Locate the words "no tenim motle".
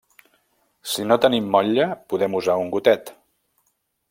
1.11-1.87